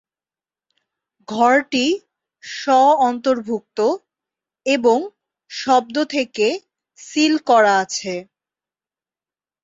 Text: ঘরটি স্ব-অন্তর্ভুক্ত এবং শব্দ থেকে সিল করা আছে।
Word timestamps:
ঘরটি 1.27 1.85
স্ব-অন্তর্ভুক্ত 2.43 3.79
এবং 4.65 4.97
শব্দ 5.51 5.95
থেকে 6.13 6.47
সিল 6.99 7.33
করা 7.49 7.73
আছে। 7.83 8.13